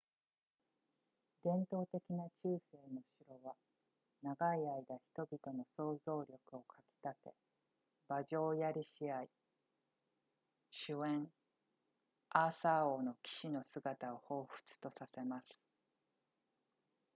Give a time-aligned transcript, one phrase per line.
[1.43, 2.57] 伝統的な中世
[2.91, 3.53] の城は
[4.23, 6.65] 長い間人々の想像力を
[7.03, 7.33] 掻き立て
[8.09, 9.25] 馬上槍試合
[10.71, 11.27] 酒宴
[12.31, 15.47] アーサー王の騎士の姿を彷彿とさせます